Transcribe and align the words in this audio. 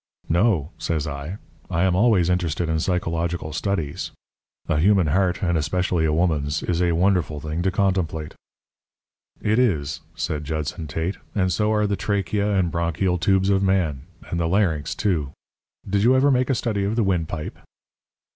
"No," 0.29 0.71
said 0.79 1.05
I. 1.05 1.37
"I 1.69 1.83
am 1.83 1.93
always 1.95 2.27
interested 2.27 2.67
in 2.69 2.79
psychological 2.79 3.53
studies. 3.53 4.09
A 4.67 4.79
human 4.79 5.05
heart 5.05 5.43
and 5.43 5.55
especially 5.59 6.05
a 6.05 6.11
woman's 6.11 6.63
is 6.63 6.81
a 6.81 6.93
wonderful 6.93 7.39
thing 7.39 7.61
to 7.61 7.69
contemplate." 7.69 8.33
"It 9.43 9.59
is," 9.59 10.01
said 10.15 10.43
Judson 10.43 10.87
Tate. 10.87 11.17
"And 11.35 11.53
so 11.53 11.71
are 11.71 11.85
the 11.85 11.95
trachea 11.95 12.51
and 12.51 12.71
bronchial 12.71 13.19
tubes 13.19 13.51
of 13.51 13.61
man. 13.61 14.01
And 14.27 14.39
the 14.39 14.47
larynx 14.47 14.95
too. 14.95 15.33
Did 15.87 16.01
you 16.01 16.15
ever 16.15 16.31
make 16.31 16.49
a 16.49 16.55
study 16.55 16.83
of 16.83 16.95
the 16.95 17.03
windpipe?" 17.03 17.59